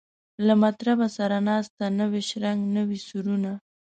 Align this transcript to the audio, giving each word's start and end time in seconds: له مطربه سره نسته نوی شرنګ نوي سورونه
له 0.45 0.53
مطربه 0.63 1.07
سره 1.17 1.37
نسته 1.47 1.83
نوی 1.99 2.21
شرنګ 2.29 2.59
نوي 2.77 2.99
سورونه 3.07 3.51